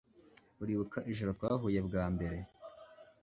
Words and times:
Uribuka 0.61 0.99
ijoro 1.11 1.31
twahuye 1.37 1.79
bwa 1.87 2.03
mbere 2.13 2.37